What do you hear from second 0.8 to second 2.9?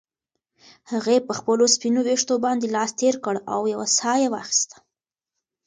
هغې په خپلو سپینو ویښتو باندې